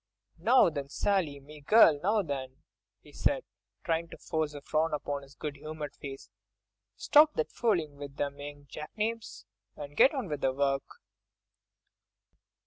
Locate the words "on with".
10.15-10.41